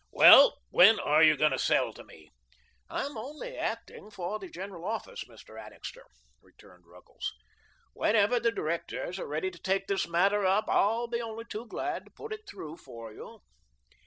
"Well, 0.09 0.57
when 0.71 0.99
are 0.99 1.21
you 1.21 1.37
going 1.37 1.51
to 1.51 1.59
sell 1.59 1.93
to 1.93 2.03
me?" 2.03 2.31
"I'm 2.89 3.17
only 3.17 3.55
acting 3.55 4.09
for 4.09 4.39
the 4.39 4.49
General 4.49 4.83
Office, 4.83 5.25
Mr. 5.25 5.63
Annixter," 5.63 6.05
returned 6.41 6.87
Ruggles. 6.87 7.31
"Whenever 7.93 8.39
the 8.39 8.51
Directors 8.51 9.19
are 9.19 9.27
ready 9.27 9.51
to 9.51 9.59
take 9.61 9.85
that 9.85 10.07
matter 10.09 10.43
up, 10.43 10.65
I'll 10.67 11.05
be 11.05 11.21
only 11.21 11.45
too 11.45 11.67
glad 11.67 12.05
to 12.05 12.11
put 12.13 12.33
it 12.33 12.47
through 12.49 12.77
for 12.77 13.13
you." 13.13 13.41